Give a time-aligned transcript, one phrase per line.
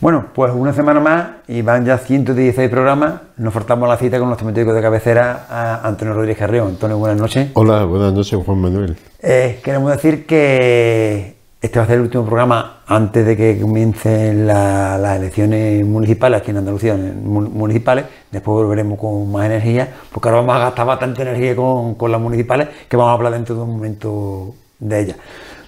[0.00, 3.20] Bueno, pues una semana más y van ya 116 programas.
[3.36, 6.68] Nos faltamos la cita con nuestro médico de cabecera, a Antonio Rodríguez Carrión.
[6.68, 7.50] Antonio, buenas noches.
[7.52, 8.96] Hola, buenas noches, Juan Manuel.
[9.20, 14.46] Eh, queremos decir que este va a ser el último programa antes de que comiencen
[14.46, 18.06] las elecciones municipales aquí en Andalucía, municipales.
[18.30, 22.22] Después volveremos con más energía, porque ahora vamos a gastar bastante energía con, con las
[22.22, 25.16] municipales, que vamos a hablar dentro de un momento de ellas.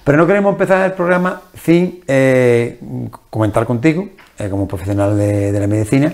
[0.05, 2.79] Pero no queremos empezar el programa sin eh,
[3.31, 6.13] comentar contigo, eh, como profesional de, la medicina.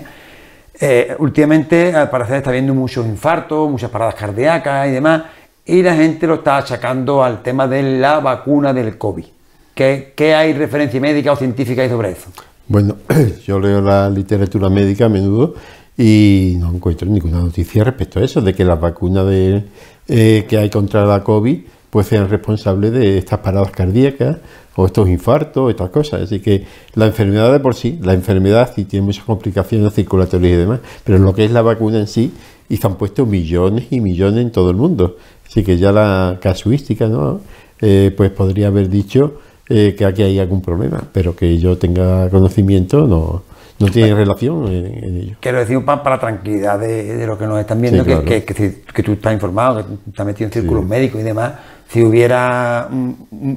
[0.79, 5.23] Eh, últimamente, al parecer, está habiendo muchos infartos, muchas paradas cardíacas y demás,
[5.65, 9.25] y la gente lo está achacando al tema de la vacuna del COVID.
[9.73, 12.29] ¿Qué, hay referencia médica o científica sobre eso?
[12.67, 12.97] Bueno,
[13.45, 15.55] yo leo la literatura médica a menudo
[15.97, 19.63] y no encuentro ninguna noticia respecto a eso, de que las vacunas de,
[20.05, 21.59] que hay contra la COVID
[21.89, 24.37] pues sean responsables de estas paradas cardíacas
[24.75, 26.21] o estos infartos, estas cosas.
[26.21, 30.57] Así que la enfermedad de por sí, la enfermedad sí tiene muchas complicaciones circulatorias y
[30.57, 32.33] demás, pero lo que es la vacuna en sí,
[32.69, 35.17] y se han puesto millones y millones en todo el mundo.
[35.47, 37.41] Así que ya la casuística, ¿no?
[37.81, 42.29] Eh, pues podría haber dicho eh, que aquí hay algún problema, pero que yo tenga
[42.29, 43.43] conocimiento no,
[43.79, 45.35] no tiene relación en, ello.
[45.39, 49.33] Quiero decir, para, la tranquilidad de, lo que nos están viendo, que, que, tú estás
[49.33, 51.53] informado, que estás metido en círculos médicos y demás,
[51.89, 52.87] si hubiera,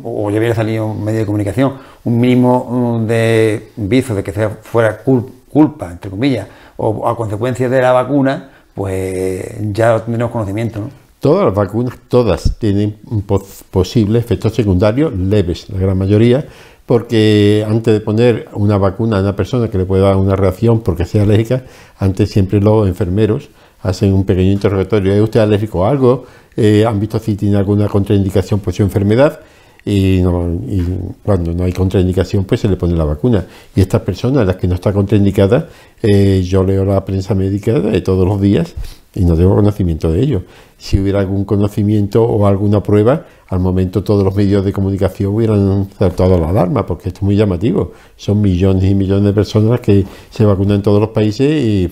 [0.05, 4.99] o ya hubiera salido un medio de comunicación, un mínimo de viso de que fuera
[5.03, 6.47] culpa, entre comillas,
[6.79, 10.89] o a consecuencia de la vacuna, pues ya tenemos conocimiento, ¿no?
[11.21, 12.97] Todas las vacunas, todas tienen
[13.71, 16.45] posibles efectos secundarios leves, la gran mayoría,
[16.87, 20.81] porque antes de poner una vacuna a una persona que le pueda dar una reacción
[20.81, 21.65] porque sea alérgica,
[21.99, 23.51] antes siempre los enfermeros
[23.83, 25.13] hacen un pequeño interrogatorio.
[25.13, 26.25] ¿Es usted alérgico a algo?
[26.57, 29.41] Eh, han visto si tiene alguna contraindicación por su enfermedad
[29.85, 30.23] y,
[31.25, 33.45] cuando no hay contraindicación pues se le pone la vacuna.
[33.75, 35.69] Y estas personas, las que no está contraindicada,
[36.03, 38.75] eh, yo leo la prensa médica de todos los días
[39.15, 40.43] y no tengo conocimiento de ello.
[40.79, 45.89] Si hubiera algún conocimiento o alguna prueba, al momento todos los medios de comunicación hubieran
[45.99, 47.93] saltado la alarma, porque esto es muy llamativo.
[48.17, 51.91] Son millones y millones de personas que se vacunan en todos los países y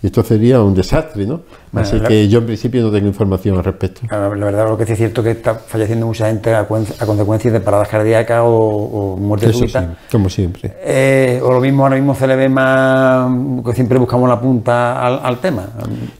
[0.00, 1.40] y esto sería un desastre, ¿no?
[1.74, 4.02] Así que yo en principio no tengo información al respecto.
[4.10, 7.50] La verdad, lo que sí es cierto es que está falleciendo mucha gente a, consecuencia
[7.50, 9.96] de paradas cardíacas o, o muerte súbita.
[10.10, 10.72] como siempre.
[10.84, 13.28] Eh, o lo mismo, ahora mismo se le ve más,
[13.64, 15.66] que siempre buscamos la punta al, tema.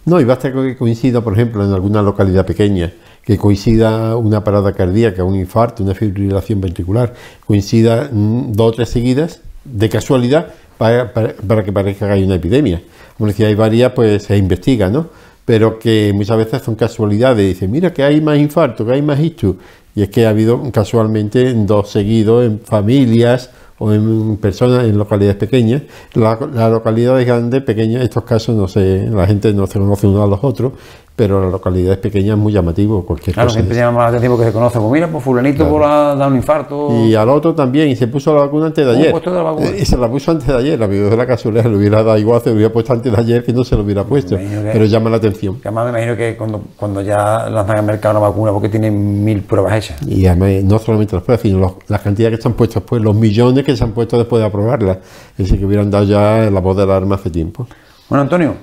[0.05, 2.93] No, y basta que coincida, por ejemplo, en alguna localidad pequeña,
[3.25, 7.15] que coincida una parada cardíaca, un infarto, una fibrilación ventricular,
[7.47, 12.81] coincida mm, dos o tres seguidas, de casualidad, para, que parezca que hay una epidemia
[13.19, 15.09] como decía, hay varias, pues se investiga, ¿no?
[15.44, 17.44] Pero que muchas veces son casualidades.
[17.44, 19.56] Dice, mira que hay más infarto, que hay más ictus.
[19.94, 25.37] Y es que ha habido casualmente dos seguidos en familias o en personas en localidades
[25.37, 25.83] pequeñas.
[26.15, 30.22] Las la localidades grandes, pequeñas, estos casos no sé, la gente no se conoce uno
[30.22, 30.75] a los otros,
[31.19, 34.45] pero la localidad es pequeña es muy llamativo cualquier claro, siempre llama la atención que
[34.45, 37.05] se conoce, pues mira, pues fulanito por ha dado un infarto.
[37.05, 39.12] Y al otro también, y se puso la vacuna antes de ayer.
[39.12, 42.17] Eh, y se la puso antes de ayer, la de la casualidad le hubiera dado
[42.19, 44.84] igual, se lo hubiera puesto antes de ayer que no se lo hubiera puesto, pero
[44.84, 45.59] llama la atención.
[45.61, 49.43] además me imagino que cuando, cuando ya lanzan al mercado una vacuna, porque tienen mil
[49.43, 50.01] pruebas hechas.
[50.07, 53.65] Y además, no solamente las pruebas, sino las cantidades que están puestas pues los millones
[53.65, 54.99] que se han puesto después de aprobarlas,
[55.33, 57.67] es decir, que hubieran dado ya la voz de alarma hace tiempo.
[58.09, 58.55] Bueno, Antonio,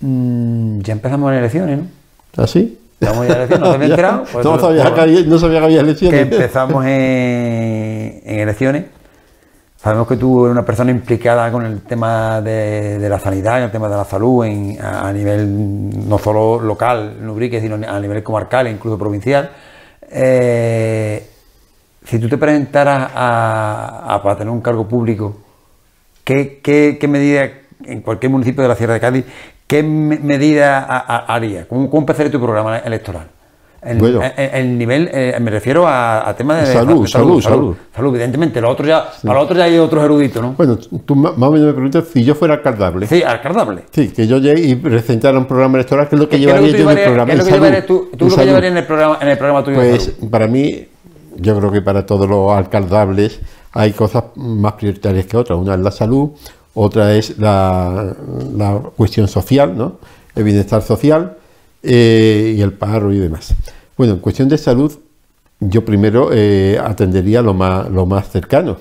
[0.00, 1.97] mm, ya empezamos las elecciones, ¿no?
[2.36, 2.78] ¿Ah, sí?
[3.00, 4.24] Estamos ya elecciones, ¿no te había enterado?
[4.32, 6.28] Pues no, sabía que había, no, sabía que había, elecciones.
[6.28, 8.84] Que empezamos en, en, elecciones.
[9.76, 13.64] Sabemos que tú eres una persona implicada con el tema de, de la sanidad, en
[13.64, 18.22] el tema de la salud, en, a, nivel no solo local, Nubrique, sino a nivel
[18.24, 19.50] comarcal e incluso provincial.
[20.10, 21.24] Eh,
[22.04, 25.36] si tú te presentaras a, a, para tener un cargo público,
[26.24, 27.48] ¿qué, qué, qué medida
[27.84, 29.24] en cualquier municipio de la Sierra de Cádiz,
[29.68, 31.68] ¿qué medida haría?
[31.68, 33.28] ¿Cómo, ¿Cómo, empezaría tu programa electoral?
[33.80, 38.60] El, nivel, eh, me refiero a, temas de salud, salud, salud, salud, evidentemente.
[38.60, 40.54] Lo otro ya, Para lo otro ya hay otros eruditos, ¿no?
[40.54, 43.06] Bueno, tú más o menos me preguntas si yo fuera alcaldable.
[43.06, 43.84] Sí, alcaldable.
[43.92, 46.90] Sí, que yo llegue y presentara un programa electoral, que es lo que llevaría yo
[46.90, 47.26] en el programa.
[47.26, 49.38] ¿Qué es lo que llevarías tú, tú lo que llevarías en el programa, en el
[49.38, 49.76] programa tuyo?
[49.76, 50.88] Pues para mí,
[51.36, 53.40] yo creo que para todos los alcaldables
[53.72, 55.56] hay cosas más prioritarias que otras.
[55.56, 56.30] Una es la salud,
[56.80, 58.14] otra es la,
[58.96, 59.98] cuestión social, ¿no?
[60.34, 61.36] el bienestar social
[61.82, 63.54] eh, y el paro y demás.
[63.96, 64.92] Bueno, en cuestión de salud,
[65.58, 68.76] yo primero eh, atendería lo más, lo cercano.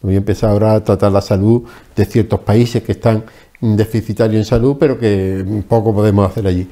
[0.00, 1.64] Voy a empezar ahora a tratar la salud
[1.94, 3.24] de ciertos países que están
[3.60, 6.66] deficitarios en salud, pero que poco podemos hacer allí.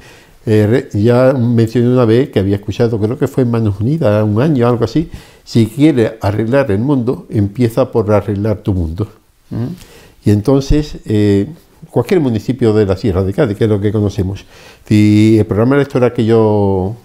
[0.45, 4.41] Eh, ya mencioné una vez que había escuchado, creo que fue en Manos Unidas, un
[4.41, 5.09] año, algo así.
[5.43, 9.07] Si quieres arreglar el mundo, empieza por arreglar tu mundo.
[9.51, 9.92] ¿Mm?
[10.25, 11.47] Y entonces, eh,
[11.89, 14.45] cualquier municipio de la Sierra de Cádiz, que es lo que conocemos,
[14.87, 16.95] si el programa electoral que yo,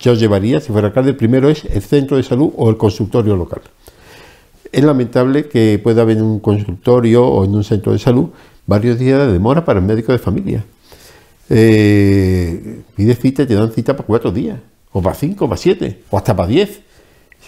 [0.00, 3.62] llevaría, si fuera alcalde, primero es el centro de salud o el consultorio local.
[4.70, 8.28] Es lamentable que pueda haber en un consultorio o en un centro de salud
[8.66, 10.64] varios días de demora para el médico de familia.
[11.48, 14.58] Eh, pide cita y te dan cita para cuatro días,
[14.92, 16.80] o para cinco, para siete, o hasta para diez.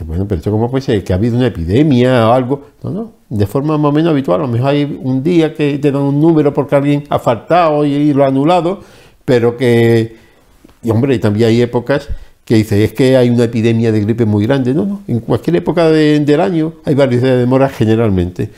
[0.04, 2.68] Bueno, pero esto cómo puede ser, que ha habido una epidemia o algo.
[2.82, 4.40] No, no, de forma más o menos habitual.
[4.40, 7.84] A lo mejor hay un día que te dan un número porque alguien ha faltado
[7.84, 8.80] y lo ha anulado,
[9.24, 10.16] pero que,
[10.82, 12.08] y hombre, también hay épocas
[12.44, 14.72] que dice, es que hay una epidemia de gripe muy grande.
[14.72, 18.50] No, no, en cualquier época del año hay varios días de demora generalmente.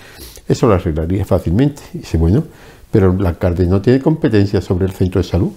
[0.47, 1.83] Eso lo arreglaría fácilmente.
[1.93, 2.45] dice, bueno,
[2.91, 5.51] pero el alcalde no tiene competencia sobre el centro de salud.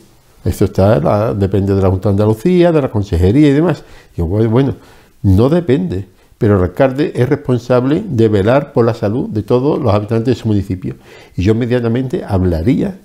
[0.45, 3.83] Eso está, depende de la Junta de Andalucía, de la Consejería y demás.
[4.15, 4.75] Digo, bueno,
[5.23, 9.93] no depende, pero el alcalde es responsable de velar por la salud de todos los
[9.93, 10.95] habitantes de su municipio.
[11.35, 12.97] Y yo inmediatamente hablaría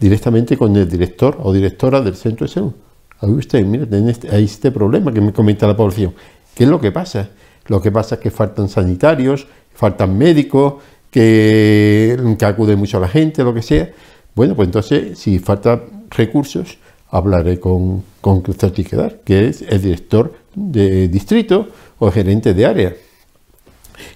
[0.00, 2.72] directamente con el director o directora del centro de salud.
[3.20, 6.14] Ahí usted, mira, este, hay este problema que me comenta la población.
[6.54, 7.28] ¿Qué es lo que pasa?
[7.66, 10.74] Lo que pasa es que faltan sanitarios, faltan médicos,
[11.10, 13.90] que, acude mucho a la gente, lo que sea.
[14.34, 16.78] Bueno, pues entonces, si faltan recursos,
[17.14, 21.68] hablaré con, con Cristóbal Tiquedar, que es el director de distrito
[22.00, 22.92] o gerente de área.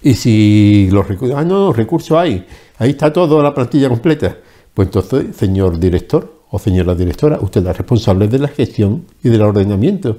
[0.03, 2.45] Y si los recursos, ah, no, recursos hay,
[2.77, 4.35] ahí está toda la plantilla completa.
[4.73, 9.43] Pues entonces, señor director o señora directora, usted es responsable de la gestión y del
[9.43, 10.17] ordenamiento.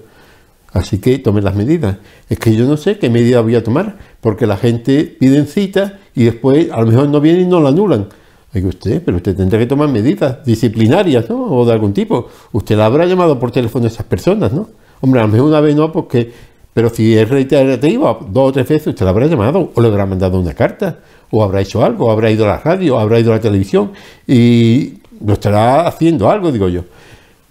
[0.73, 1.99] Así que tome las medidas.
[2.31, 5.99] Es que yo no sé qué medidas voy a tomar, porque la gente pide cita
[6.15, 8.09] y después a lo mejor no vienen y no la anulan.
[8.52, 11.44] Pero usted tendrá que tomar medidas disciplinarias, ¿no?
[11.44, 12.29] O de algún tipo.
[12.52, 14.69] Usted la habrá llamado por teléfono a esas personas, ¿no?
[15.00, 16.50] Hombre, a lo mejor una vez no, porque...
[16.73, 20.06] Pero si es reiterativo, dos o tres veces usted la habrá llamado, o le habrá
[20.06, 21.00] mandado una carta,
[21.31, 23.41] o habrá hecho algo, o habrá ido a la radio, o habrá ido a la
[23.41, 23.91] televisión,
[24.26, 24.94] y
[25.25, 26.82] lo estará haciendo algo, digo yo.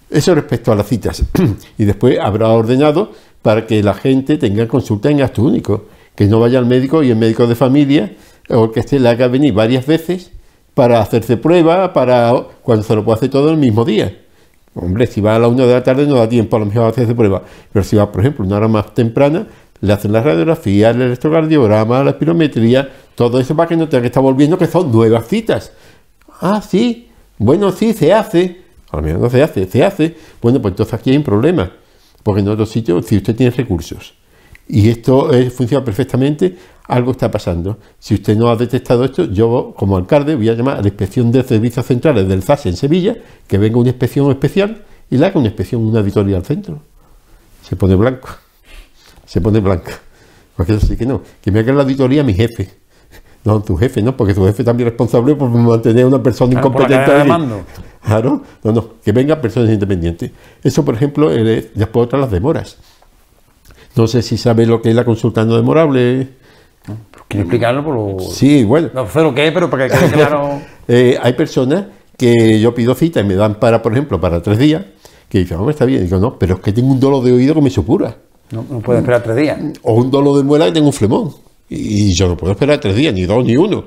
[0.08, 1.22] Eso respecto a las citas.
[1.78, 3.12] y después habrá ordenado
[3.42, 7.10] para que la gente tenga consulta en gasto único, que no vaya al médico y
[7.10, 8.12] el médico de familia
[8.48, 10.32] o que este le haga venir varias veces
[10.80, 12.32] para hacerse prueba, para
[12.62, 14.18] cuando se lo puede hacer todo el mismo día.
[14.74, 16.84] Hombre, si va a la una de la tarde no da tiempo a lo mejor
[16.84, 19.46] a hacerse prueba, pero si va, por ejemplo, una hora más temprana,
[19.82, 24.06] le hacen la radiografía, el electrocardiograma, la espirometría, todo eso para que no tenga que
[24.06, 25.70] estar volviendo, que son nuevas citas.
[26.40, 30.16] Ah, sí, bueno, sí, se hace, a lo mejor no se hace, se hace.
[30.40, 31.72] Bueno, pues entonces aquí hay un problema.
[32.22, 34.14] Porque en otros sitios, si usted tiene recursos
[34.66, 36.56] y esto funciona perfectamente,
[36.90, 37.78] algo está pasando.
[37.98, 41.30] Si usted no ha detectado esto, yo como alcalde voy a llamar a la inspección
[41.32, 43.16] de servicios centrales del ZAS en Sevilla,
[43.46, 46.80] que venga una inspección especial y le haga una inspección, una auditoría al centro.
[47.62, 48.28] Se pone blanco.
[49.26, 49.92] Se pone blanca.
[50.56, 51.22] Porque eso sí que no.
[51.40, 52.80] Que me haga la auditoría mi jefe
[53.44, 54.16] no, tu jefe, ¿no?
[54.16, 57.04] Porque tu jefe también es responsable por mantener a una persona incompetente.
[58.02, 60.30] Claro, no, no, que vengan personas independientes.
[60.62, 62.78] Eso, por ejemplo, eh, después otras las demoras.
[63.96, 66.39] No sé si sabe lo que es la consulta no demorable.
[67.30, 67.84] ¿Quieres explicarlo?
[67.84, 68.18] Por lo...
[68.18, 68.90] Sí, bueno.
[68.92, 70.60] No sé lo que es, pero para que quede claro.
[70.88, 71.84] eh, hay personas
[72.16, 74.84] que yo pido cita y me dan para, por ejemplo, para tres días,
[75.28, 76.00] que dicen, hombre, está bien.
[76.00, 78.16] Y digo, no, pero es que tengo un dolor de oído que me supura.
[78.50, 79.60] No, no puede esperar tres días.
[79.82, 81.30] O un dolor de muela que tengo un flemón.
[81.68, 83.84] Y yo no puedo esperar tres días, ni dos, ni uno.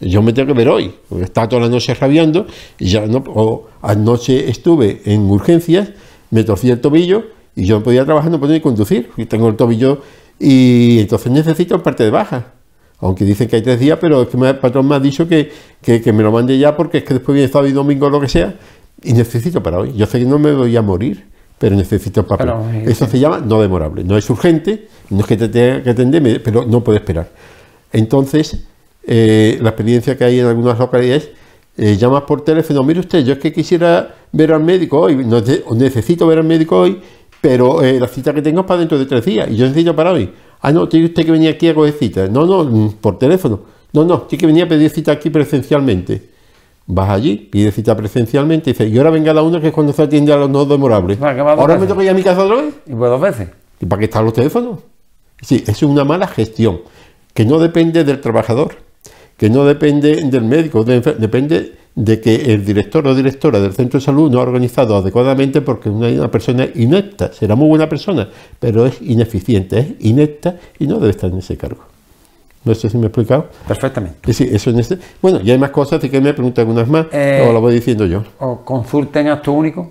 [0.00, 2.46] Yo me tengo que ver hoy, porque está toda la noche rabiando,
[2.78, 5.90] y ya no, o anoche estuve en urgencias,
[6.30, 7.24] me torcí el tobillo
[7.56, 10.00] y yo no podía trabajar, no podía conducir, y tengo el tobillo,
[10.38, 12.57] y entonces necesito parte de baja.
[13.00, 15.50] Aunque dicen que hay tres días, pero es que el patrón me ha dicho que,
[15.80, 18.20] que, me lo mande ya porque es que después viene sábado y domingo o lo
[18.20, 18.56] que sea,
[19.02, 19.92] y necesito para hoy.
[19.94, 21.24] Yo sé que no me voy a morir,
[21.58, 22.52] pero necesito papel.
[22.86, 24.02] Eso se llama no demorable.
[24.02, 27.28] No es urgente, no es que te tenga que atender, pero no puede esperar.
[27.92, 28.64] Entonces,
[29.06, 31.30] eh, la experiencia que hay en algunas localidades,
[31.76, 35.40] eh, llamas por teléfono, mire usted, yo es que quisiera ver al médico hoy, no,
[35.76, 37.00] necesito ver al médico hoy,
[37.40, 39.94] pero eh, la cita que tengo es para dentro de tres días y yo necesito
[39.94, 40.30] para hoy.
[40.60, 42.28] Ah, no, tiene usted que venir aquí a coger cita.
[42.28, 43.60] No, no, mm, por teléfono.
[43.92, 46.30] No, no, tiene que venir a pedir cita aquí presencialmente.
[46.86, 49.92] Vas allí, pides cita presencialmente y dices, y ahora venga la una que es cuando
[49.92, 51.20] se atiende a los no demorables.
[51.20, 52.74] Ahora me toca ir a mi casa otra vez.
[52.86, 53.48] Y pues dos veces.
[53.80, 54.80] ¿Y para qué están los teléfonos?
[55.40, 56.80] Sí, es una mala gestión,
[57.32, 58.76] que no depende del trabajador,
[59.36, 64.06] que no depende del médico, depende de que el director o directora del centro de
[64.06, 68.28] salud no ha organizado adecuadamente porque es una persona inepta, será muy buena persona,
[68.60, 71.82] pero es ineficiente, es inepta y no debe estar en ese cargo.
[72.64, 73.48] No sé si me he explicado.
[73.66, 74.32] Perfectamente.
[74.32, 74.98] Sí, eso en este.
[75.20, 77.74] Bueno, y hay más cosas, así que me preguntan algunas más, eh, o lo voy
[77.74, 78.22] diciendo yo.
[78.38, 79.90] ¿O consulta en acto único?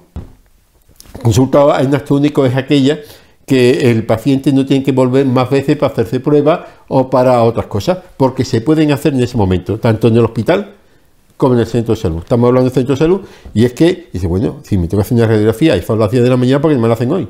[1.22, 3.00] Consulta en acto único es aquella
[3.46, 7.66] que el paciente no tiene que volver más veces para hacerse pruebas o para otras
[7.66, 10.77] cosas, porque se pueden hacer en ese momento, tanto en el hospital
[11.38, 12.18] como en el centro de salud.
[12.20, 13.22] Estamos hablando del centro de salud
[13.54, 16.12] y es que, dice, bueno, si me tengo que hacer una radiografía y a las
[16.12, 17.28] 10 de la mañana porque me la hacen hoy.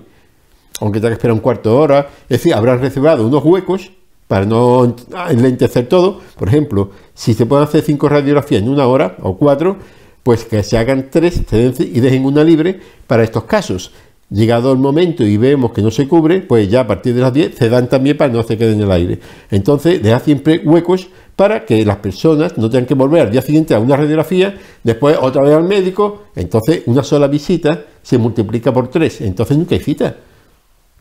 [0.79, 2.09] Aunque tenga que esperar un cuarto de hora.
[2.23, 3.91] Es decir, habrán reservado unos huecos
[4.27, 4.95] para no
[5.29, 6.21] enlentecer todo.
[6.37, 9.77] Por ejemplo, si se pueden hacer cinco radiografías en una hora o cuatro,
[10.23, 11.41] pues que se hagan tres
[11.79, 13.91] y dejen una libre para estos casos.
[14.29, 17.33] Llegado el momento y vemos que no se cubre, pues ya a partir de las
[17.33, 19.19] 10 se dan también para no se queden en el aire.
[19.49, 23.75] Entonces, deja siempre huecos para que las personas no tengan que volver al día siguiente
[23.75, 28.87] a una radiografía, después otra vez al médico, entonces una sola visita se multiplica por
[28.87, 30.15] tres, entonces nunca hay cita.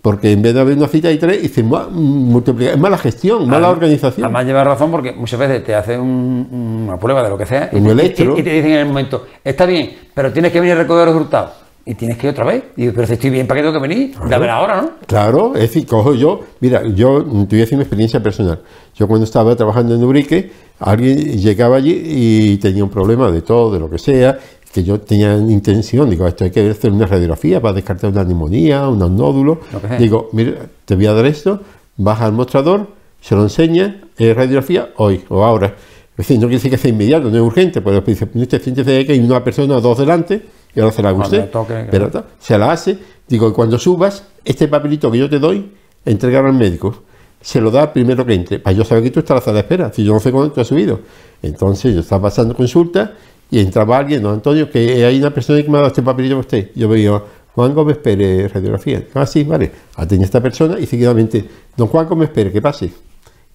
[0.02, 2.72] Porque en vez de haber una cita hay tres, y se multiplica.
[2.72, 4.26] Es mala gestión, mala organización.
[4.26, 7.78] Además lleva razón porque muchas veces te hacen una prueba de lo que sea y,
[7.78, 11.14] y, te dicen en el momento, está bien, pero tienes que venir a recoger los
[11.14, 12.64] resultados y tienes que ir otra vez.
[12.76, 14.14] Y digo, pero si estoy bien, ¿para qué tengo que venir?
[14.16, 14.40] Claro.
[14.40, 14.90] ver ahora, ¿no?
[15.06, 18.60] Claro, es decir, cojo yo, mira, yo te voy a decir mi experiencia personal.
[18.96, 20.50] Yo cuando estaba trabajando en Ubrique,
[20.80, 24.36] alguien llegaba allí y tenía un problema de todo, de lo que sea,
[24.72, 28.88] que yo tenía intención, digo, esto hay que hacer una radiografía para descartar una neumonía,
[28.88, 29.58] unos nódulos.
[29.98, 31.60] Digo, mira, te voy a dar esto,
[31.96, 32.88] baja al mostrador,
[33.20, 35.68] se lo enseña, es radiografía hoy o ahora.
[35.68, 39.06] Es decir, no quiere decir que sea inmediato, no es urgente, pero dice, usted siente
[39.06, 40.42] que hay una persona o dos delante,
[40.76, 41.50] y ahora se la haga usted.
[41.90, 42.98] pero se la hace.
[43.26, 45.72] Digo, cuando subas, este papelito que yo te doy,
[46.04, 47.02] entregarlo al médico.
[47.40, 48.58] Se lo da primero que entre.
[48.58, 49.92] Para yo saber que tú estás en la sala de espera.
[49.92, 51.00] Si yo no sé cuándo tú has subido.
[51.42, 53.14] Entonces yo estaba pasando consulta
[53.50, 56.36] y entraba alguien, don Antonio, que hay una persona que me ha dado este papelito
[56.36, 56.70] a usted.
[56.74, 57.22] Yo veía,
[57.54, 59.02] Juan Gómez Pérez, radiografía.
[59.14, 59.72] Ah, sí, vale.
[59.94, 61.42] Atendí a esta persona y seguidamente,
[61.74, 62.92] don Juan Gómez Pérez, que pase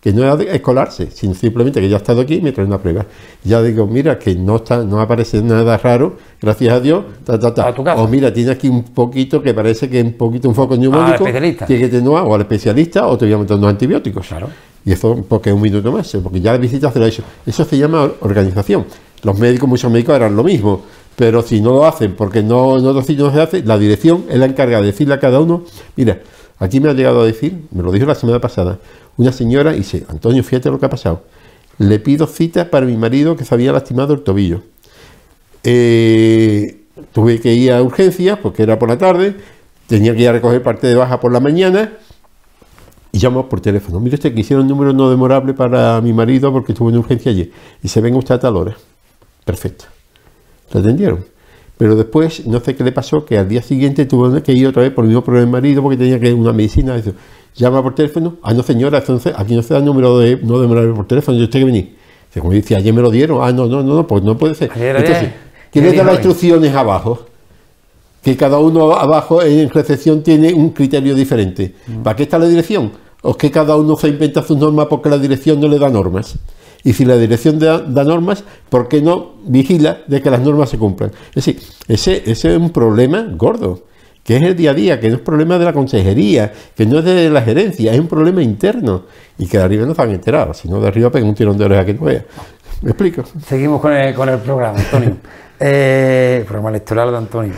[0.01, 2.79] que no es escolarse, sino simplemente que ya ha estado aquí y me trae una
[2.79, 3.05] prueba.
[3.43, 7.05] Ya digo, mira, que no está, no aparece nada raro, gracias a Dios,
[7.97, 11.23] O mira, tiene aquí un poquito que parece que es un poquito un foco neumónico.
[11.23, 14.27] Tiene que tener o al especialista o te voy a meter unos antibióticos.
[14.27, 14.47] Claro.
[14.83, 17.23] Y eso porque es un minuto más, porque ya la visita se lo ha hecho.
[17.45, 18.85] Eso se llama organización.
[19.21, 20.81] Los médicos, muchos médicos harán lo mismo,
[21.15, 24.47] pero si no lo hacen porque no, no, no se hace, la dirección es la
[24.47, 25.63] encargada de decirle a cada uno,
[25.95, 26.19] mira,
[26.57, 28.79] aquí me ha llegado a decir, me lo dijo la semana pasada,
[29.17, 31.23] una señora y dice, Antonio, fíjate lo que ha pasado.
[31.77, 34.61] Le pido cita para mi marido que se había lastimado el tobillo.
[35.63, 39.35] Eh, tuve que ir a urgencias porque era por la tarde,
[39.87, 41.91] tenía que ir a recoger parte de baja por la mañana
[43.11, 43.99] y llamo por teléfono.
[43.99, 47.31] Mire usted que hicieron un número no demorable para mi marido porque estuvo en urgencia
[47.31, 47.51] ayer.
[47.83, 48.75] Y se venga usted a tal hora.
[49.45, 49.85] Perfecto.
[50.71, 51.25] Lo atendieron.
[51.77, 54.83] Pero después, no sé qué le pasó, que al día siguiente tuvo que ir otra
[54.83, 56.95] vez por el mismo problema de marido porque tenía que ir a una medicina.
[56.95, 57.13] Eso
[57.55, 60.59] llama por teléfono, ah, no señora, entonces aquí no se da el número de, no
[60.59, 61.95] de por teléfono, yo usted que venir.
[62.39, 64.71] Como dice, ayer me lo dieron, ah, no, no, no, pues no puede ser.
[64.75, 65.29] entonces,
[65.71, 67.25] ¿quién le da las instrucciones abajo?
[68.23, 71.75] Que cada uno abajo en recepción tiene un criterio diferente.
[71.87, 72.03] Mm.
[72.03, 72.91] ¿Para qué está la dirección?
[73.23, 75.89] ¿O es que cada uno se inventa sus normas porque la dirección no le da
[75.89, 76.35] normas?
[76.83, 80.69] Y si la dirección da, da, normas, ¿por qué no vigila de que las normas
[80.69, 81.11] se cumplan?
[81.29, 83.83] Es decir, ese, ese es un problema gordo
[84.23, 86.99] que es el día a día, que no es problema de la consejería, que no
[86.99, 89.03] es de la gerencia, es un problema interno
[89.37, 91.57] y que de arriba no se han enterado, si no de arriba pega un tirón
[91.57, 92.23] de oreja que no vea.
[92.81, 93.23] ¿Me explico?
[93.45, 95.17] Seguimos con el, con el programa, Antonio.
[95.59, 97.53] eh, programa electoral de Antonio.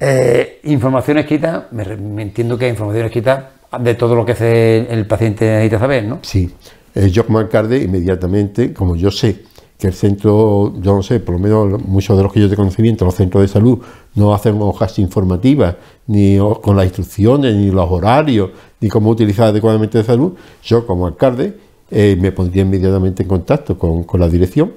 [0.00, 1.82] Eh, información escrita, me,
[2.22, 6.18] entiendo que hay información escrita de todo lo que hace el, paciente necesita saber, ¿no?
[6.22, 6.52] Sí.
[6.94, 9.42] Eh, alcalde, inmediatamente, como yo sé
[9.78, 12.56] que el centro, yo no sé, por lo menos muchos de los que yo te
[12.56, 13.80] conocimiento, los centros de salud
[14.14, 19.98] no hacen hojas informativas, ni con las instrucciones, ni los horarios, ni cómo utilizar adecuadamente
[19.98, 21.56] de salud, yo como alcalde
[21.90, 24.72] eh, me pondría inmediatamente en contacto con, la dirección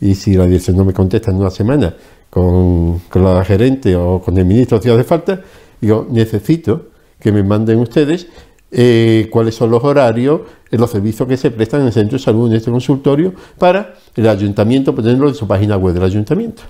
[0.00, 1.94] y si la dirección no me contesta en una semana
[2.30, 5.40] con, la gerente o con el ministro si hace falta,
[5.80, 6.88] digo, necesito
[7.20, 8.28] que me manden ustedes
[8.70, 12.24] eh, cuáles son los horarios, eh, los servicios que se prestan en el centro de
[12.24, 16.62] salud, en este consultorio, para el ayuntamiento, ponerlo en su página web del ayuntamiento.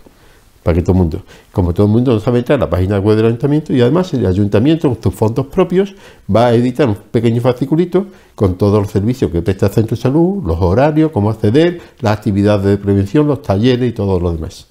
[0.67, 2.99] Para que todo el mundo, como todo el mundo no sabe entrar a la página
[2.99, 5.95] web del ayuntamiento, y además el ayuntamiento, con sus fondos propios,
[6.29, 10.03] va a editar un pequeño fasciculito con todos los servicios que presta el centro de
[10.03, 14.67] salud, los horarios, cómo acceder, las actividades de prevención, los talleres y todo lo demás.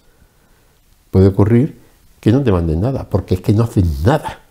[1.12, 1.78] Puede ocurrir
[2.20, 4.42] que no te manden nada, porque es que no hacen nada.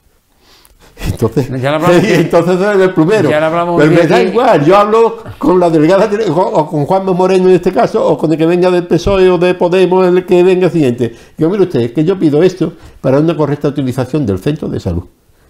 [0.97, 3.29] Entonces, entonces es el primero.
[3.29, 7.73] Pero me da igual, yo hablo con la delegada o con Juan Moreno en este
[7.73, 11.15] caso, o con el que venga del PSOE o de Podemos, el que venga siguiente.
[11.37, 15.05] Yo, mire usted, que yo pido esto para una correcta utilización del centro de salud,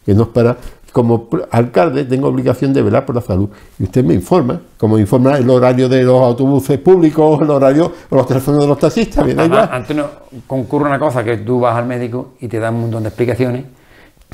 [0.04, 0.56] que no es para,
[0.92, 3.48] como alcalde, tengo obligación de velar por la salud.
[3.78, 8.16] Y usted me informa, como informa el horario de los autobuses públicos, el horario, o
[8.16, 9.26] los teléfonos de los taxistas,
[9.70, 10.06] Antes no
[10.46, 13.64] concurre una cosa, que tú vas al médico y te dan un montón de explicaciones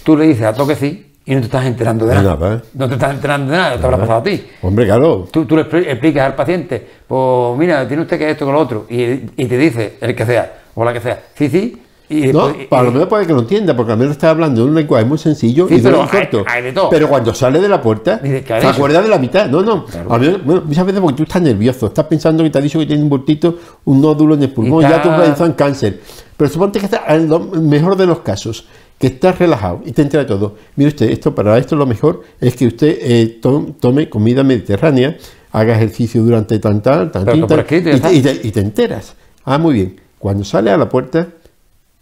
[0.04, 2.34] Tú le dices a toque sí y no te estás enterando de nada.
[2.36, 2.60] nada, ¿eh?
[2.74, 4.42] No te estás enterando de nada, te habrá pasado a ti.
[4.62, 5.28] Hombre, claro.
[5.30, 8.60] Tú, tú le expli- explicas al paciente, pues mira, tiene usted que esto con lo
[8.60, 9.02] otro, y,
[9.36, 12.56] y te dice el que sea, o la que sea, sí, sí, y No, después-
[12.64, 14.74] y- para lo menos puede que lo entienda, porque al menos está hablando de un
[14.74, 16.38] lenguaje muy sencillo Sí, y de pero corto.
[16.48, 16.90] hay- hay de todo.
[16.90, 19.46] Pero cuando sale de la puerta, Dice, ¿qué ha se acuerda de la mitad.
[19.48, 19.84] No, no.
[20.08, 22.80] Al menos, bueno, muchas veces porque tú estás nervioso, estás pensando que te ha dicho
[22.80, 26.00] que tiene un bultito, un nódulo en el pulmón, Y ya tú has en cáncer.
[26.36, 28.66] Pero suponte que está en lo mejor de los casos,
[29.00, 30.56] que estás relajado y te entera todo.
[30.76, 35.16] Mire usted, esto para esto lo mejor es que usted eh, to- tome comida mediterránea,
[35.52, 38.50] haga ejercicio durante tan tal, tan Pero que por tal, escrito ya y, y y
[38.52, 39.14] te enteras.
[39.46, 39.96] Ah, muy bien.
[40.18, 41.28] Cuando sale a la puerta,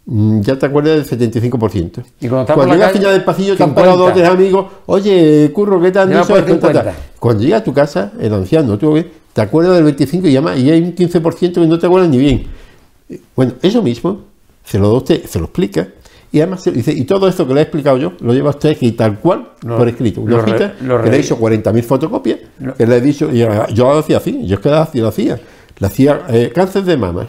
[0.07, 2.03] mm, ya te acuerdas del 75%.
[2.19, 3.75] Y cuando estás por la llega al final del pasillo, te han 50.
[3.81, 6.09] parado dos tres amigos, oye, curro, ¿qué tal?
[6.09, 6.83] Lleva Dice, por "Cuenta, 50".
[6.83, 6.93] tal.
[7.17, 9.01] Cuando llega a tu casa, el anciano, tú
[9.31, 12.17] te acuerdas del 25 y llama, y hay un 15% que no te acuerdas ni
[12.17, 12.43] bien.
[13.37, 14.19] Bueno, eso mismo,
[14.65, 15.87] se lo usted, se lo explica,
[16.31, 18.91] y además dice, y todo esto que le he explicado yo, lo lleva usted aquí
[18.91, 20.21] tal cual, Lo- por escrito.
[20.21, 23.29] Una re- hojita lo que le he hecho 40.000 fotocopias, Lo- que le he dicho,
[23.31, 23.47] y yo,
[23.93, 25.39] lo hacía así, yo es que lo hacía, lo hacía.
[25.79, 27.27] Le hacía eh, cáncer de mama.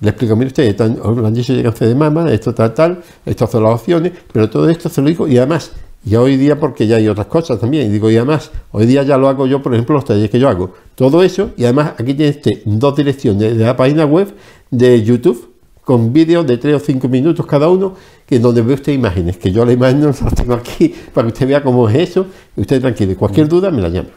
[0.00, 3.50] Le explico, mire usted, le han dicho de cáncer de mama, esto tal, tal, estas
[3.50, 5.72] son las opciones, pero todo esto se lo digo, y además,
[6.04, 9.02] ya hoy día, porque ya hay otras cosas también, y digo, y además, hoy día
[9.02, 11.94] ya lo hago yo, por ejemplo, los talleres que yo hago, todo eso, y además
[11.98, 14.32] aquí tiene usted dos direcciones de la página web
[14.70, 15.47] de YouTube,
[15.88, 17.94] con vídeos de 3 o 5 minutos cada uno,
[18.26, 21.32] que donde ve usted imágenes, que yo la imagen no las tengo aquí, para que
[21.32, 24.10] usted vea cómo es eso, y usted tranquilo, cualquier duda me la llama.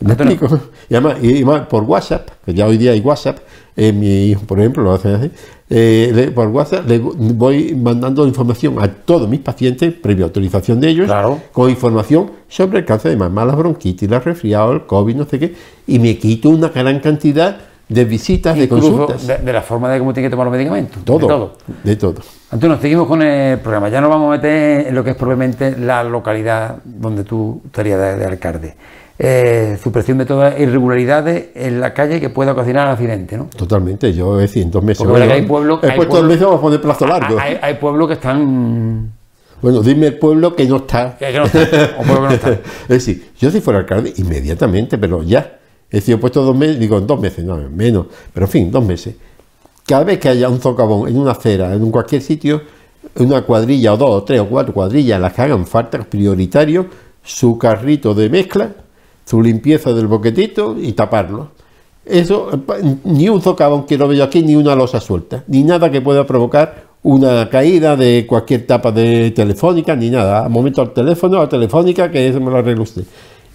[0.00, 0.46] ¿Me explico?
[0.90, 3.38] Y además, y además por WhatsApp, que ya hoy día hay WhatsApp,
[3.74, 5.30] eh, mi hijo, por ejemplo, lo hace así,
[5.70, 10.90] eh, le- por WhatsApp le voy mandando información a todos mis pacientes, previa autorización de
[10.90, 11.40] ellos, Claro.
[11.52, 15.38] con información sobre el cáncer de mama, la bronquitis, la resfriado, el COVID, no sé
[15.38, 15.54] qué,
[15.86, 17.56] y me quito una gran cantidad
[17.88, 19.26] de visitas, de consultas.
[19.26, 20.98] de, de la forma de cómo tiene que tomar los medicamentos.
[20.98, 21.52] de todo, todo.
[21.84, 22.14] de todo.
[22.50, 23.88] Antonio, seguimos con el programa.
[23.88, 27.98] Ya nos vamos a meter en lo que es probablemente la localidad donde tú estarías
[28.00, 28.74] de, de alcalde.
[29.20, 33.46] Eh, supresión de todas irregularidades en la calle que pueda ocasionar accidentes, ¿no?
[33.46, 35.04] Totalmente, yo es decir, en dos meses.
[35.04, 37.36] Porque hay pueblos- he puesto dos meses, vamos a poner plazo largo.
[37.40, 39.12] Hay, hay pueblos que están.
[39.60, 41.16] Bueno, dime el pueblo que no está.
[41.18, 41.62] que que no están,
[41.98, 42.52] o pueblos que no están.
[42.82, 45.57] es decir, yo si fuera alcalde, inmediatamente, pero ya.
[45.90, 48.84] Es decir, he puesto dos meses, digo, dos meses, no, menos, pero en fin, dos
[48.84, 49.14] meses.
[49.86, 52.60] Cada vez que haya un socavón en una acera, en cualquier sitio,
[53.16, 56.86] una cuadrilla o dos o tres o cuatro cuadrillas, las que hagan falta, prioritario,
[57.22, 58.74] su carrito de mezcla,
[59.24, 61.52] su limpieza del boquetito y taparlo.
[62.04, 62.50] Eso,
[63.04, 66.26] ni un socavón quiero ver yo aquí, ni una losa suelta, ni nada que pueda
[66.26, 70.44] provocar una caída de cualquier tapa de telefónica, ni nada.
[70.44, 72.84] A momento al teléfono, a telefónica, que eso me lo arregle.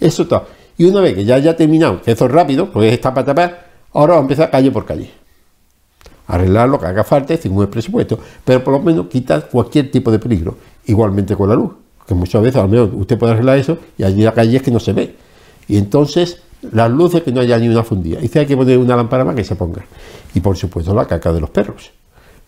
[0.00, 0.63] Eso todo.
[0.76, 3.66] Y una vez que ya haya terminado, que eso es rápido, porque es tapa tapar,
[3.92, 5.10] ahora va a empezar calle por calle.
[6.26, 10.10] Arreglar lo que haga falta según el presupuesto, pero por lo menos quitar cualquier tipo
[10.10, 10.56] de peligro.
[10.86, 11.72] Igualmente con la luz,
[12.08, 14.70] que muchas veces al menos usted puede arreglar eso y allí la calle es que
[14.70, 15.14] no se ve.
[15.68, 16.40] Y entonces
[16.72, 18.20] las luces que no haya ni una fundida.
[18.22, 19.84] Y si hay que poner una lámpara más que se ponga.
[20.34, 21.92] Y por supuesto la caca de los perros.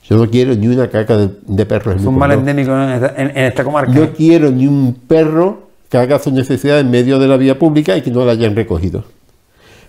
[0.08, 2.88] Yo no quiero ni una caca de, de perros en Es un mal endémico en
[2.90, 3.92] esta, en- en esta comarca.
[3.92, 7.96] No quiero ni un perro que haga su necesidad en medio de la vía pública
[7.96, 9.04] y que no la hayan recogido.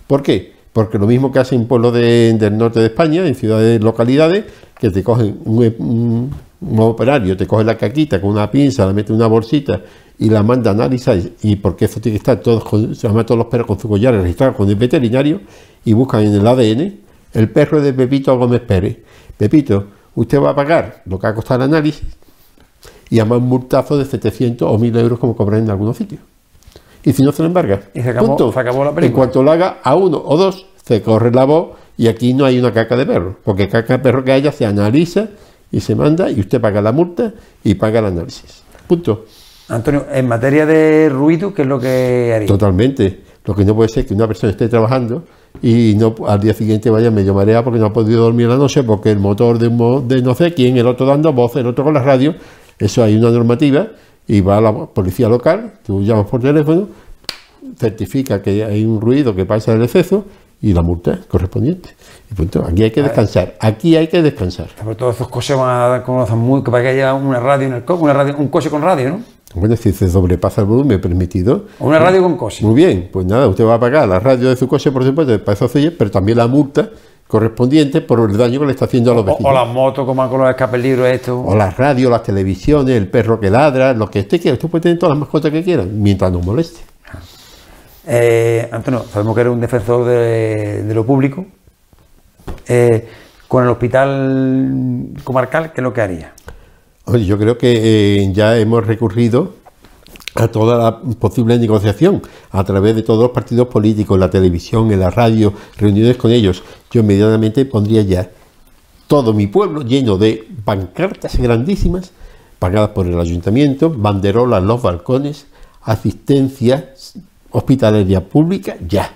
[0.06, 0.52] ¿Por qué?
[0.72, 4.44] Porque lo mismo que hacen pueblos de- del norte de España, en ciudades, localidades,
[4.78, 6.30] que te cogen un, un-
[6.60, 9.80] un operario, te coge la caquita con una pinza, la mete en una bolsita
[10.18, 13.24] y la manda a analizar, y porque eso tiene que estar todos, con, se llama
[13.24, 15.40] todos los perros con su collar registrados con el veterinario,
[15.84, 16.96] y buscan en el ADN
[17.34, 18.98] el perro de Pepito Gómez Pérez.
[19.36, 22.02] Pepito, usted va a pagar lo que ha costado el análisis,
[23.10, 26.20] y además un multazo de 700 o 1000 euros como cobran en algunos sitios.
[27.04, 28.52] Y si no se lo embarga, Y se acabó- punto.
[28.52, 29.16] se acabó la En película.
[29.16, 32.58] cuanto lo haga a uno o dos, se corre la voz y aquí no hay
[32.58, 35.28] una caca de perro, porque caca de perro que haya se analiza
[35.70, 37.32] y se manda y usted paga la multa
[37.64, 38.62] y paga el análisis.
[38.86, 39.24] Punto.
[39.68, 42.48] Antonio, en materia de ruido, ¿qué es lo que haría?
[42.48, 43.20] Totalmente.
[43.44, 45.24] Lo que no puede ser que una persona esté trabajando
[45.62, 48.82] y no al día siguiente vaya medio mareada porque no ha podido dormir la noche
[48.82, 51.84] porque el motor de, un de no sé quién, el otro dando voz, el otro
[51.84, 52.34] con la radio.
[52.78, 53.88] Eso hay una normativa
[54.26, 56.88] y va a la policía local, tú llamas por teléfono,
[57.78, 60.24] certifica que hay un ruido que pasa del exceso
[60.60, 61.90] y la multa correspondiente.
[62.30, 62.64] Y punto.
[62.68, 63.54] Aquí hay que descansar.
[63.60, 64.68] Aquí hay que descansar.
[64.78, 67.68] Sobre todo esos coches van a dar como muy que para que haya una radio
[67.68, 69.20] en el coche, una radio, un coche con radio, ¿no?
[69.54, 72.64] Bueno, si se sobrepasa el volumen permitido, O una radio con coche.
[72.66, 75.42] Muy bien, pues nada, usted va a pagar la radio de su coche, por supuesto,
[75.42, 76.90] para eso pero también la multa
[77.28, 79.52] correspondiente por el daño que le está haciendo a los vecinos.
[79.52, 81.40] o las motos como con los escapes libres, esto.
[81.40, 84.54] O las radios, las televisiones, el perro que ladra, lo que usted quiera.
[84.54, 86.80] Usted puede tener todas las mascotas que quiera, mientras no moleste.
[88.06, 91.44] Eh, Antonio, sabemos que eres un defensor de, de lo público.
[92.66, 93.06] Eh,
[93.46, 96.32] con el hospital comarcal, ¿qué es lo que haría?
[97.04, 99.54] Oye, yo creo que eh, ya hemos recurrido
[100.38, 105.00] a toda la posible negociación a través de todos los partidos políticos, la televisión, en
[105.00, 108.30] la radio, reuniones con ellos, yo inmediatamente pondría ya
[109.08, 112.12] todo mi pueblo lleno de pancartas grandísimas
[112.60, 115.46] pagadas por el ayuntamiento, banderolas los balcones,
[115.82, 116.94] asistencia
[117.50, 119.12] hospitalaria pública, ya.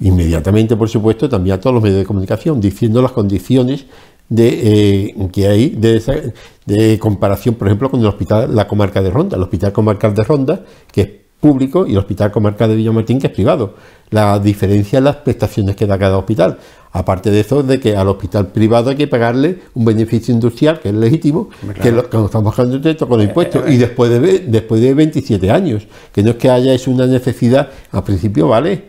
[0.00, 3.86] Inmediatamente, por supuesto, también a todos los medios de comunicación, diciendo las condiciones
[4.28, 6.32] de, eh, que hay de,
[6.66, 10.24] de, comparación, por ejemplo, con el hospital, la comarca de Ronda, el hospital comarcal de
[10.24, 11.08] Ronda, que es
[11.40, 13.74] público, y el hospital comarcal de Villamartín, que es privado.
[14.08, 16.58] La diferencia en las prestaciones que da cada hospital.
[16.92, 20.88] Aparte de eso, de que al hospital privado hay que pagarle un beneficio industrial, que
[20.88, 21.50] es legítimo,
[21.82, 25.50] que, lo, que estamos pagando directo con los impuestos, y después de, después de 27
[25.50, 28.84] años, que no es que haya es una necesidad, al principio vale,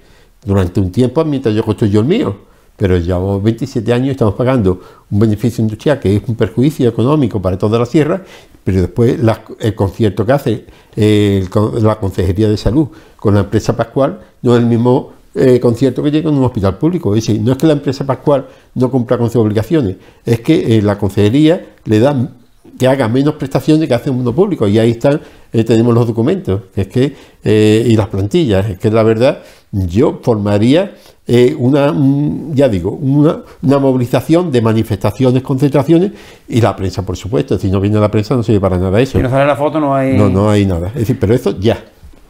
[0.45, 2.37] durante un tiempo mientras yo construyo el mío,
[2.77, 7.41] pero llevamos 27 años y estamos pagando un beneficio industrial que es un perjuicio económico
[7.41, 8.23] para toda la sierra,
[8.63, 9.17] pero después
[9.59, 11.47] el concierto que hace eh,
[11.81, 16.11] la Consejería de Salud con la empresa Pascual no es el mismo eh, concierto que
[16.11, 17.15] llega en un hospital público.
[17.15, 20.77] Es decir, no es que la empresa Pascual no cumpla con sus obligaciones, es que
[20.77, 22.29] eh, la consejería le da
[22.77, 24.67] que haga menos prestaciones que hace un mundo público.
[24.67, 27.15] Y ahí están, tenemos los documentos, es que,
[27.87, 28.69] y las plantillas.
[28.69, 30.95] Es que la verdad, yo formaría
[31.57, 31.93] una,
[32.53, 36.11] ya digo, una, movilización de manifestaciones, concentraciones,
[36.47, 37.57] y la prensa, por supuesto.
[37.57, 39.17] Si no viene la prensa, no sirve para nada eso.
[39.17, 40.17] Si no sale la foto, no hay.
[40.17, 40.87] No, no hay nada.
[40.89, 41.77] Es decir, pero eso ya.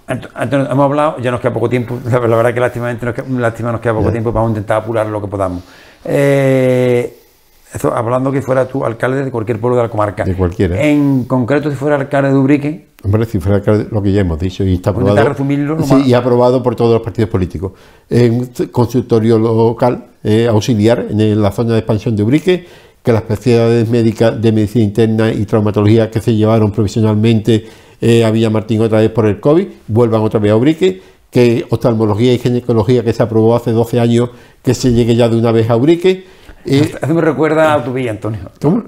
[0.07, 3.71] Antes hemos hablado, ya nos queda poco tiempo, la, verdad que lástimamente nos queda, lástima
[3.71, 5.63] nos queda poco tiempo, vamos a intentar apurar lo que podamos.
[6.03, 7.21] Eh,
[7.91, 10.23] hablando que fuera tú alcalde de cualquier pueblo de la comarca.
[10.23, 10.79] De cualquiera.
[10.81, 12.87] En concreto, si fuera alcalde de Ubrique.
[13.05, 15.29] Hombre, si fuera alcalde, lo que ya hemos dicho, y está aprobado.
[15.29, 17.73] Resumirlo sí, y aprobado por todos los partidos políticos.
[18.09, 22.65] En consultorio local, eh, auxiliar, en la zona de expansión de Ubrique,
[23.03, 27.67] que las especialidades médicas de medicina interna y traumatología que se llevaron provisionalmente
[28.01, 32.33] eh, a Villamartín otra vez por el COVID, vuelvan otra vez a Ubrique, que oftalmología
[32.33, 34.31] y ginecología que se aprobó hace 12 años,
[34.63, 36.25] que se llegue ya de una vez a Ubrique.
[36.65, 38.51] Eh, eso me recuerda a Autovía, Antonio.
[38.61, 38.83] ¿Cómo?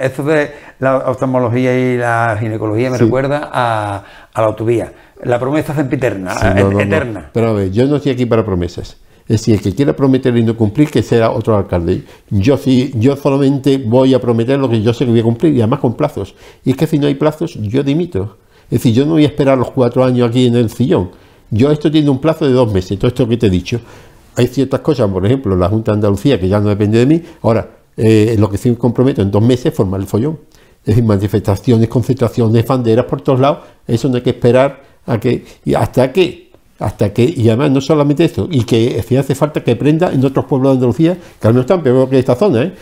[0.00, 4.92] Eso de la oftalmología y la ginecología me recuerda a, la autovía.
[5.22, 7.30] La promesa sempiterna, eterna.
[7.32, 8.96] Pero a ver, yo no estoy aquí para promesas.
[9.28, 12.02] Es decir, el que quiera prometer y no cumplir, que sea otro alcalde.
[12.30, 15.54] Yo sí, yo solamente voy a prometer lo que yo sé que voy a cumplir,
[15.54, 16.34] y además con plazos.
[16.64, 18.38] Y es que si no hay plazos, yo dimito.
[18.64, 21.10] Es decir, yo no voy a esperar los cuatro años aquí en el sillón.
[21.50, 23.80] Yo esto tiene un plazo de dos meses, todo esto que te he dicho.
[24.40, 27.22] Hay ciertas cosas, por ejemplo, la Junta de Andalucía, que ya no depende de mí.
[27.42, 30.38] Ahora, eh, lo que sí me comprometo en dos meses formar el follón.
[30.80, 33.58] Es decir, manifestaciones, concentraciones, banderas por todos lados.
[33.86, 35.44] Eso no hay que esperar a que.
[35.62, 36.52] Y hasta que.
[36.78, 37.22] Hasta que.
[37.22, 40.70] Y además, no solamente eso, y que si hace falta que prenda en otros pueblos
[40.70, 42.72] de Andalucía, que al menos están peor que esta zona, ¿eh?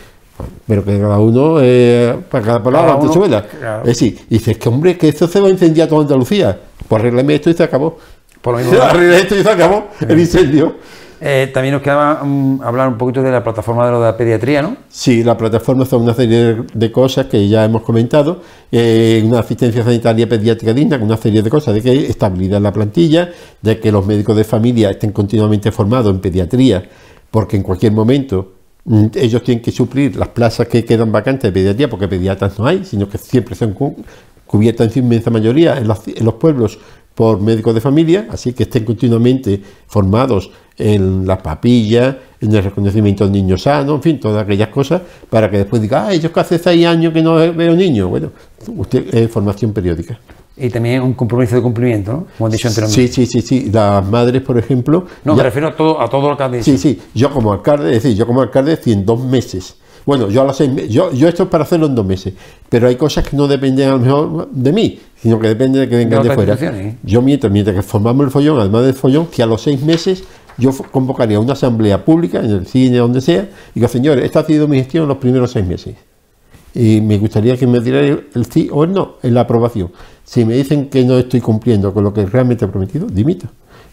[0.65, 3.45] pero que cada uno, eh, para cada palabra, cada su vela.
[3.81, 6.57] Es decir, dices que hombre, que esto se va a incendiar toda Andalucía.
[6.87, 7.97] Pues arreglame esto y se acabó.
[8.41, 8.81] Por lo mismo.
[9.11, 10.75] esto y se acabó el incendio.
[11.21, 14.17] Eh, también nos quedaba mm, hablar un poquito de la plataforma de, lo de la
[14.17, 14.77] pediatría, ¿no?
[14.89, 19.83] Sí, la plataforma son una serie de cosas que ya hemos comentado, eh, una asistencia
[19.83, 23.91] sanitaria pediátrica digna, una serie de cosas, de que estabilidad en la plantilla, de que
[23.91, 26.83] los médicos de familia estén continuamente formados en pediatría,
[27.31, 31.51] porque en cualquier momento Mm, ellos tienen que suplir las plazas que quedan vacantes de
[31.51, 33.75] pediatría, porque pediatras no hay, sino que siempre son
[34.47, 36.79] cubiertas en su inmensa mayoría en los, pueblos
[37.19, 43.25] por médicos de familia, así que estén continuamente formados en las papillas, en el reconocimiento
[43.25, 46.39] de niños sanos, en fin, todas aquellas cosas, para que después diga, ah, ellos que
[46.39, 48.07] hace seis años que no veo niños.
[48.09, 48.31] Bueno,
[48.77, 50.17] usted es formación periódica
[50.55, 52.27] y también un compromiso de cumplimiento, ¿no?
[52.37, 53.13] Como he dicho anteriormente.
[53.13, 53.69] Sí, sí, sí, sí.
[53.69, 55.05] Las madres, por ejemplo.
[55.25, 57.01] No, me refiero a todo, a todo lo que has Sí, sí.
[57.13, 59.75] Yo como alcalde, es decir, yo como alcalde, si en dos meses.
[60.09, 62.33] Bueno, yo a los seis yo, yo esto es para hacerlo en dos meses,
[62.67, 65.87] pero hay cosas que no dependen a lo mejor de mí, sino que dependen de
[65.87, 66.57] que vengan de, fuera.
[67.03, 70.23] Yo mientras, mientras que formamos el follón, además del follón, que a los seis meses
[70.57, 74.45] yo convocaría una asamblea pública, en el cine, donde sea, y digo, señores, esta ha
[74.45, 75.93] sido mi gestión en los primeros seis meses.
[76.73, 79.91] Y me gustaría que me diera el sí o el no en la aprobación.
[80.23, 83.45] Si me dicen que no estoy cumpliendo con lo que realmente he prometido, dimito.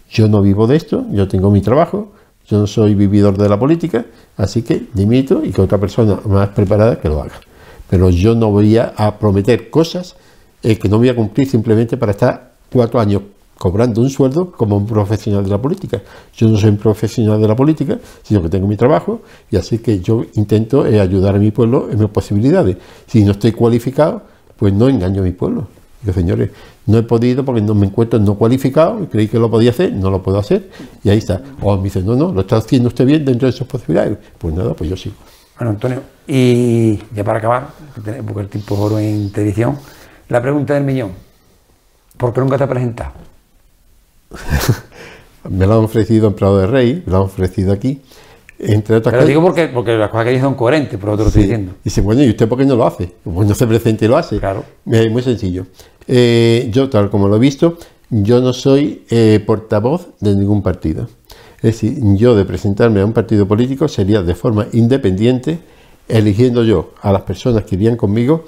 [0.09, 2.13] Yo no vivo de esto, yo tengo mi trabajo,
[2.49, 4.07] yo no soy vividor de la política,
[4.37, 7.41] así que dimito y que otra persona más preparada que lo haga.
[7.89, 10.17] Pero yo no voy a, prometer cosas
[10.63, 13.23] eh, que no voy a cumplir simplemente para estar cuatro años
[13.59, 16.03] cobrando un sueldo como un profesional de la política.
[16.35, 19.79] Yo no soy un profesional de la política, sino que tengo mi trabajo y así
[19.79, 22.77] que yo intento eh, ayudar a mi pueblo en mis posibilidades.
[23.07, 24.23] Si no estoy cualificado,
[24.57, 25.69] pues no engaño a mi pueblo
[26.13, 26.51] señores,
[26.87, 29.93] no he podido porque no me encuentro no cualificado y creí que lo podía hacer,
[29.93, 30.71] no lo puedo hacer,
[31.03, 31.43] y ahí está.
[31.63, 34.19] O me dicen, no, no, lo está haciendo usted bien dentro de sus posibilidades.
[34.39, 35.13] Pues nada, pues yo sí.
[35.59, 37.69] Bueno, Antonio, y ya para acabar,
[38.27, 39.79] porque el tiempo es oro en televisión,
[40.29, 41.13] la pregunta del millón.
[42.17, 43.13] ¿Por qué nunca te has presentado?
[45.49, 48.01] me lo han ofrecido en Prado de Rey, me lo han ofrecido aquí.
[48.59, 49.29] Entre otras Pero cosas.
[49.29, 51.43] digo porque, porque las cosas que dices son coherentes, por lo que te lo estoy
[51.43, 51.49] Sí.
[51.49, 51.73] diciendo.
[51.85, 53.13] Dice, bueno, ¿y usted por qué no lo hace?
[53.23, 54.39] Pues no se presenta y lo hace.
[54.39, 54.65] Claro.
[54.91, 55.67] Eh, muy sencillo.
[56.09, 57.79] Eh, yo, tal como lo he visto,
[58.11, 61.09] yo no soy eh, portavoz de ningún partido.
[61.57, 65.59] Es decir, yo de presentarme a un partido político sería de forma independiente,
[66.09, 68.45] eligiendo yo a las personas que irían conmigo,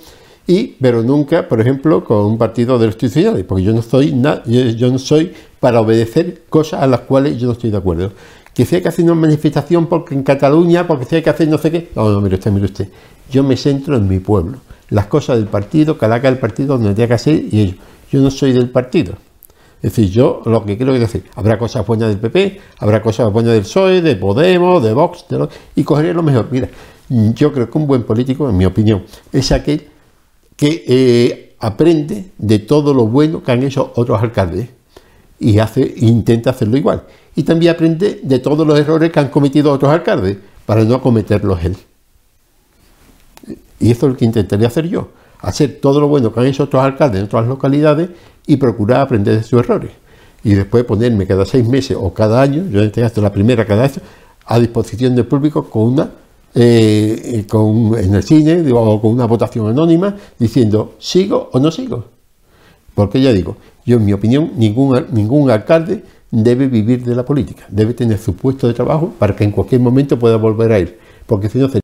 [0.47, 4.13] y, pero nunca, por ejemplo, con un partido de los institucionales, porque yo no soy
[4.13, 8.13] na- yo, no soy para obedecer cosas a las cuales yo no estoy de acuerdo.
[8.55, 11.49] Que si hay que hacer una manifestación porque en Cataluña, porque si hay que hacer
[11.49, 11.91] no sé qué.
[11.95, 12.89] No, no, mire usted, mire usted.
[13.31, 14.59] Yo me centro en mi pueblo.
[14.91, 17.75] Las cosas del partido, cada haga el partido donde tenga que hacer y ello.
[18.11, 19.15] Yo no soy del partido.
[19.83, 23.53] Es decir, yo lo que quiero decir, habrá cosas buenas del PP, habrá cosas buenas
[23.53, 26.49] del PSOE, de Podemos, de Vox, de lo- y cogeré lo mejor.
[26.51, 26.69] Mira,
[27.09, 29.87] yo creo que un buen político, en mi opinión, es aquel
[30.57, 34.69] que eh, aprende de todo lo bueno que han hecho otros alcaldes
[35.39, 37.05] y hace, intenta hacerlo igual.
[37.37, 41.63] Y también aprende de todos los errores que han cometido otros alcaldes para no cometerlos
[41.65, 41.77] él.
[43.81, 45.09] Y eso es lo que intentaría hacer yo,
[45.41, 48.11] hacer todo lo bueno que han hecho otros alcaldes en otras localidades
[48.47, 49.91] y procurar aprender de sus errores.
[50.45, 53.65] Y después ponerme cada seis meses o cada año, yo en este caso la primera
[53.65, 53.95] cada año,
[54.47, 56.11] a disposición del público con una
[56.55, 62.05] eh, con, en el cine o con una votación anónima diciendo sigo o no sigo.
[62.95, 67.65] Porque ya digo, yo en mi opinión, ningún, ningún alcalde debe vivir de la política,
[67.69, 70.99] debe tener su puesto de trabajo para que en cualquier momento pueda volver a ir,
[71.27, 71.81] porque si no se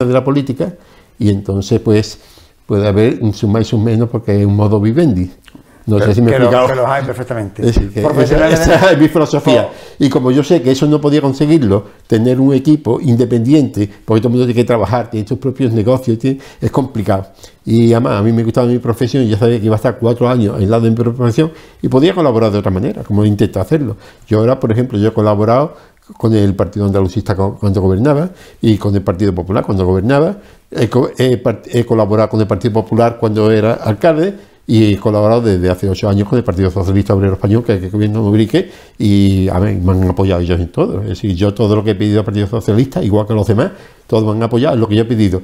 [0.00, 0.74] de la política
[1.18, 2.18] y entonces pues
[2.66, 5.30] puede haber un suma y un menos porque es un modo vivendi.
[5.86, 6.68] No sé si me he que, lo- explicado.
[6.68, 7.60] que los hay perfectamente.
[7.60, 9.68] Es decir, que Profesionales- esa, esa es mi filosofía.
[9.98, 14.28] Y como yo sé que eso no podía conseguirlo, tener un equipo independiente, porque todo
[14.28, 17.26] el mundo tiene que trabajar, tiene sus propios negocios, tiene- es complicado.
[17.66, 19.98] Y además, a mí me gustaba mi profesión, y ya sabía que iba a estar
[19.98, 23.98] cuatro años aislado de mi profesión y podía colaborar de otra manera, como intento hacerlo.
[24.26, 25.76] Yo ahora, por ejemplo, yo he colaborado
[26.16, 30.36] con el Partido Andalucista cu- cuando gobernaba y con el Partido Popular cuando gobernaba.
[30.70, 34.34] He, colaborado con el Partido Popular cuando era alcalde
[34.66, 37.90] y he colaborado desde hace ocho años con el Partido Socialista Obrero Español, que, que
[37.90, 41.02] gobierno Ubrique, y me han apoyado ellos en todo.
[41.02, 43.72] Es decir, yo todo lo que he pedido al Partido Socialista, igual que los demás,
[44.06, 45.42] todos me han apoyado en lo que yo he pedido.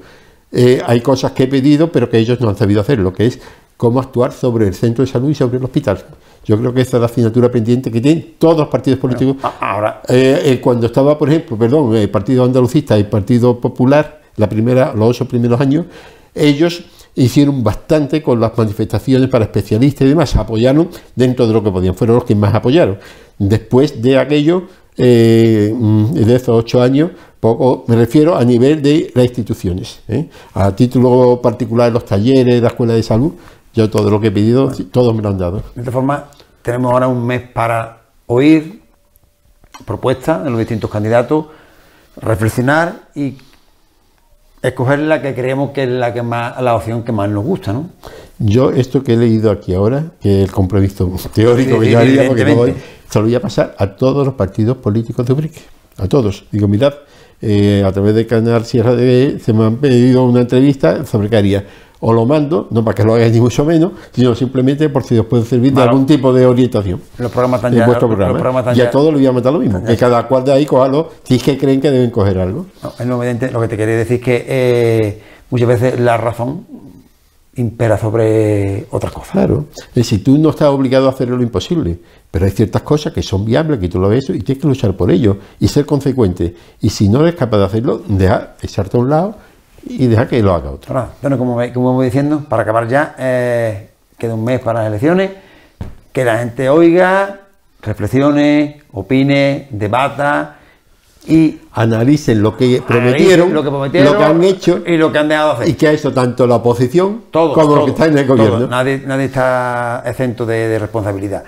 [0.53, 3.27] Eh, hay cosas que he pedido, pero que ellos no han sabido hacer, lo que
[3.27, 3.39] es
[3.77, 6.03] cómo actuar sobre el centro de salud y sobre el hospital.
[6.45, 9.37] Yo creo que esa es la asignatura pendiente que tienen todos los partidos políticos.
[9.43, 13.61] Ah, Ahora, Eh, eh, cuando estaba, por ejemplo, perdón, el Partido Andalucista y el Partido
[13.61, 15.87] Popular, la primera, los ocho primeros años,
[16.35, 16.83] ellos
[17.15, 21.95] hicieron bastante con las manifestaciones para especialistas y demás, apoyaron dentro de lo que podían,
[21.95, 22.99] fueron los que más apoyaron.
[23.39, 24.65] Después de aquello,
[24.97, 30.29] eh, mm, de esos ocho años, poco me refiero a nivel de las instituciones, ¿eh?
[30.55, 33.33] a título particular, los talleres, la escuela de salud,
[33.75, 35.63] yo todo lo que he pedido, todos me lo han dado.
[35.75, 36.27] de esta forma,
[36.63, 38.83] tenemos ahora un mes para oír
[39.85, 41.47] propuestas de los distintos candidatos,
[42.17, 43.37] reflexionar y
[44.63, 47.73] escoger la que creemos que es la que más, la opción que más nos gusta,
[47.73, 47.91] ¿no?
[48.39, 52.27] Yo esto que he leído aquí ahora, que es el compromiso teórico que yo haría,
[52.27, 52.75] porque no voy,
[53.09, 55.61] se lo voy a pasar a todos los partidos políticos de Ubrique,
[55.97, 56.45] a todos.
[56.51, 56.95] Digo, mirad,
[57.41, 61.37] eh, a través del canal Sierra de se me han pedido una entrevista sobre qué
[61.37, 61.67] haría.
[62.03, 65.19] O lo mando, no para que lo hagáis ni mucho menos, sino simplemente por si
[65.19, 66.99] os puede servir de algún tipo de orientación.
[67.19, 68.39] Los programas están en ya- vuestro los programa.
[68.39, 70.45] programas están y a ya- todos les voy a mandar lo mismo, que cada cual
[70.45, 72.67] de ahí cojalo si es que creen que deben coger algo.
[72.83, 76.65] No, es lo que te quería decir es que eh, muchas veces la razón
[77.57, 79.33] impera sobre otras cosas.
[79.33, 81.99] Claro, es decir, tú no estás obligado a hacer lo imposible,
[82.31, 84.97] pero hay ciertas cosas que son viables, que tú lo ves y tienes que luchar
[84.97, 86.55] por ello y ser consecuente.
[86.81, 89.35] Y si no eres capaz de hacerlo, deja echarte a un lado
[89.87, 90.95] y deja que lo haga otro.
[90.95, 93.89] Ahora, bueno, como, como voy diciendo, para acabar ya, eh,
[94.19, 95.31] queda un mes para las elecciones,
[96.13, 97.41] que la gente oiga,
[97.83, 100.57] reflexione, opine, debata
[101.27, 105.19] y Analicen lo que prometieron, lo que prometieron lo que han hecho y lo que
[105.19, 105.69] han dejado de hacer.
[105.69, 108.27] y que ha hecho tanto la oposición Todos, como los todos, que están en el
[108.27, 108.39] todos.
[108.39, 108.67] gobierno.
[108.67, 111.45] Nadie, nadie está exento de, de responsabilidad.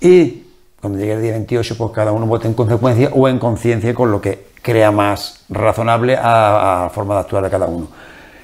[0.00, 0.42] Y
[0.80, 4.10] cuando llegue el día 28, pues cada uno vote en consecuencia o en conciencia con
[4.10, 7.86] lo que crea más razonable a, la forma de actuar de cada uno.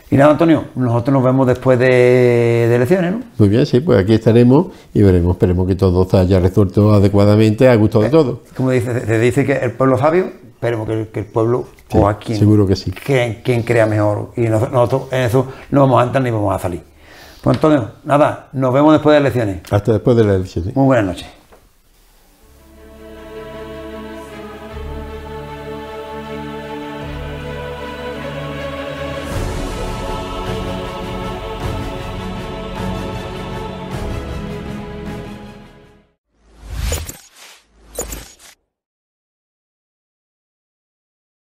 [0.08, 3.20] Y nada, Antonio, nosotros nos vemos después de, de elecciones, ¿no?
[3.38, 7.68] Muy bien, sí, pues aquí estaremos y veremos, esperemos que todo se haya resuelto adecuadamente
[7.68, 8.38] a gusto de todos.
[8.56, 11.98] Como dice, se dice que el pueblo sabio, esperemos que, el- que el pueblo Sí,
[11.98, 12.92] o a quien, seguro que sí.
[12.92, 14.30] quien, quien crea mejor.
[14.36, 16.82] Y nos- nosotros en eso no vamos a entrar ni vamos a salir.
[17.42, 19.60] Pues Antonio, nada, nos vemos después de elecciones.
[19.72, 20.70] Hasta después de la elección.
[20.76, 21.26] Muy buenas noches.